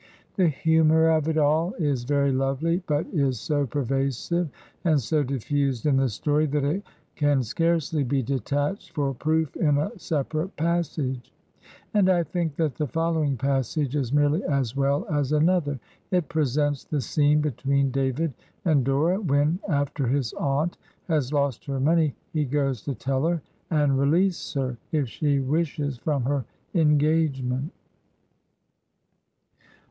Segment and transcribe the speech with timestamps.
[0.35, 4.49] The humor of it all is very lovely, but is so pervasive
[4.83, 6.81] and so diffused in the story that it
[7.15, 11.31] can scarcely be detached for proof in a separate passage;
[11.93, 15.79] and I think that the following passage is merely as well as another.
[16.09, 18.33] It presents the scene between David
[18.65, 20.79] and Dora when, after his aunt
[21.09, 23.39] has lost her money, he goes to tell her,
[23.69, 26.43] and release her, if she wishes, from her
[26.73, 27.71] engagement.